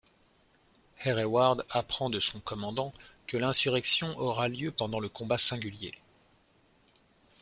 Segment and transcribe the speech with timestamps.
[1.05, 2.91] Hereward apprend de son commandant
[3.27, 5.93] que l'insurrection aura lieu pendant le combat singulier.